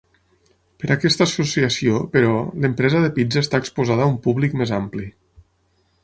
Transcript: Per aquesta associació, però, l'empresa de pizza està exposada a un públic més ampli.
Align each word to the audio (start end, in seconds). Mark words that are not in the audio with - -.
Per 0.83 0.87
aquesta 0.93 1.25
associació, 1.25 1.99
però, 2.15 2.31
l'empresa 2.63 3.01
de 3.03 3.11
pizza 3.19 3.43
està 3.45 3.59
exposada 3.65 4.07
a 4.07 4.11
un 4.13 4.17
públic 4.25 4.57
més 4.63 4.73
ampli. 4.79 5.07